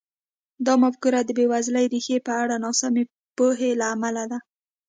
[0.65, 3.03] دا مفکوره د بېوزلۍ ریښې په اړه ناسمې
[3.37, 4.39] پوهې له امله ده.